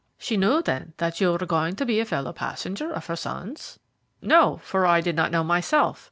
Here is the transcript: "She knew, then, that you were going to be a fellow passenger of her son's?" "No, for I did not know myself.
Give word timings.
"She 0.17 0.35
knew, 0.35 0.63
then, 0.63 0.93
that 0.97 1.21
you 1.21 1.31
were 1.31 1.45
going 1.45 1.75
to 1.75 1.85
be 1.85 1.99
a 1.99 2.05
fellow 2.05 2.33
passenger 2.33 2.91
of 2.91 3.05
her 3.05 3.15
son's?" 3.15 3.77
"No, 4.19 4.57
for 4.63 4.83
I 4.87 4.99
did 4.99 5.15
not 5.15 5.29
know 5.29 5.43
myself. 5.43 5.99